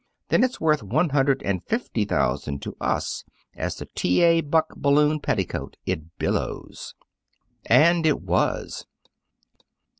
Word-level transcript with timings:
then 0.29 0.43
it's 0.43 0.59
worth 0.59 0.81
one 0.81 1.09
hundred 1.11 1.43
and 1.43 1.63
fifty 1.63 2.05
thousand 2.05 2.59
to 2.59 2.75
us 2.81 3.23
as 3.55 3.75
the 3.75 3.85
'T. 3.85 4.23
A. 4.23 4.41
Buck 4.41 4.69
Balloon 4.75 5.19
Petticoat. 5.19 5.77
It 5.85 6.17
Billows!'" 6.17 6.95
And 7.67 8.03
it 8.07 8.19
was. 8.19 8.87